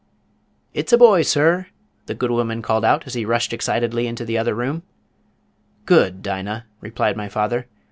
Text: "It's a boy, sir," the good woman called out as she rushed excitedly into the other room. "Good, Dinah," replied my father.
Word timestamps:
"It's 0.73 0.91
a 0.91 0.97
boy, 0.97 1.21
sir," 1.21 1.67
the 2.07 2.15
good 2.15 2.31
woman 2.31 2.63
called 2.63 2.83
out 2.83 3.05
as 3.05 3.13
she 3.13 3.23
rushed 3.23 3.53
excitedly 3.53 4.07
into 4.07 4.25
the 4.25 4.35
other 4.35 4.55
room. 4.55 4.81
"Good, 5.85 6.23
Dinah," 6.23 6.65
replied 6.81 7.15
my 7.15 7.29
father. 7.29 7.67